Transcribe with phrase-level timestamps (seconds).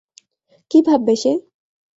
[0.71, 1.31] কী ভাববে সে?